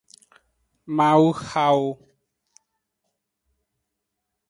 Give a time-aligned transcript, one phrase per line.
[0.95, 1.91] Mawuhawo.